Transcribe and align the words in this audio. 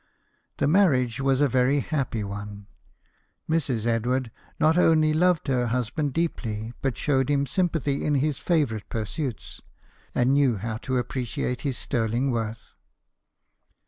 The 0.57 0.65
marriage 0.67 1.21
was 1.21 1.41
a 1.41 1.47
very 1.47 1.79
happy 1.81 2.23
one. 2.23 2.65
Mrs. 3.47 3.85
Edward 3.85 4.31
not 4.59 4.75
only 4.75 5.13
loved 5.13 5.47
her 5.47 5.67
husband 5.67 6.11
deeply, 6.13 6.73
but 6.81 6.97
showed 6.97 7.29
him 7.29 7.45
sympathy 7.45 8.03
in 8.03 8.15
his 8.15 8.39
favourite 8.39 8.89
pursuits, 8.89 9.61
and 10.15 10.33
knew 10.33 10.57
how 10.57 10.77
to 10.77 10.97
appreciate 10.97 11.61
his 11.61 11.77
sterling 11.77 12.31
worth. 12.31 12.73